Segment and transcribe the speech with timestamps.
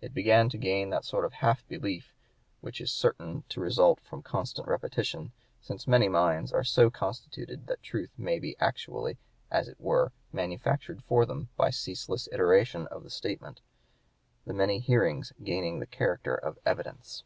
[0.00, 2.14] It began to gain that sort of half belief
[2.62, 7.82] which is certain to result from constant repetition; since many minds are so constituted that
[7.82, 9.18] truth may be actually,
[9.50, 13.60] as it were, manufactured for them by ceaseless iteration of statement,
[14.46, 17.24] the many hearings gaining the character of evidence.